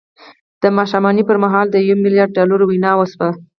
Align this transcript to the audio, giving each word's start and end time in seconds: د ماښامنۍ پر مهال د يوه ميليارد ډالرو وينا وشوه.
د 0.61 0.63
ماښامنۍ 0.77 1.23
پر 1.29 1.37
مهال 1.43 1.67
د 1.71 1.75
يوه 1.87 2.01
ميليارد 2.03 2.35
ډالرو 2.37 2.63
وينا 2.67 2.91
وشوه. 2.95 3.29